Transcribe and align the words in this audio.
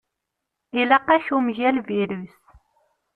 Ilaq-ak 0.81 1.27
umgal-virus. 1.35 2.35